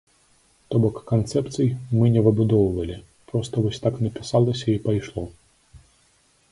[0.75, 2.97] То бок канцэпцый мы не выбудоўвалі,
[3.31, 5.23] проста вось так напісалася і пайшло.